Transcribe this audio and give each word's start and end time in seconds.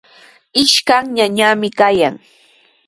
Ishkan 0.61 1.05
ñañami 1.15 1.69
kayan. 1.79 2.15